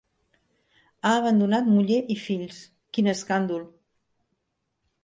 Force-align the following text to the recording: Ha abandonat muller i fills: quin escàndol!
Ha 1.05 1.11
abandonat 1.17 1.69
muller 1.75 2.01
i 2.17 2.17
fills: 2.23 2.65
quin 2.99 3.13
escàndol! 3.17 3.65